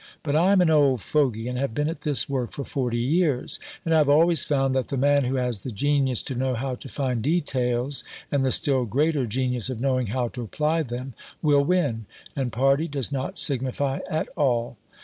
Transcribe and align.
But 0.23 0.35
I 0.35 0.51
am 0.51 0.61
an 0.61 0.71
old 0.71 0.99
fogey, 1.03 1.47
and 1.47 1.59
have 1.59 1.75
been 1.75 1.87
at 1.87 2.01
this 2.01 2.27
work 2.27 2.53
for 2.53 2.63
40 2.63 2.97
years. 2.97 3.59
And 3.85 3.93
I 3.93 3.99
have 3.99 4.09
always 4.09 4.43
found 4.43 4.73
that 4.73 4.87
the 4.87 4.97
man 4.97 5.25
who 5.25 5.35
has 5.35 5.59
the 5.59 5.69
genius 5.69 6.23
to 6.23 6.33
know 6.33 6.55
how 6.55 6.73
to 6.73 6.89
find 6.89 7.21
details, 7.21 8.03
and 8.31 8.43
the 8.43 8.49
still 8.51 8.85
greater 8.85 9.27
genius 9.27 9.69
of 9.69 9.79
knowing 9.79 10.07
how 10.07 10.27
to 10.29 10.41
apply 10.41 10.81
them 10.81 11.13
will 11.43 11.63
win, 11.63 12.07
and 12.35 12.51
party 12.51 12.87
does 12.87 13.11
not 13.11 13.37
signify 13.37 13.99
at 14.09 14.27
all. 14.29 14.75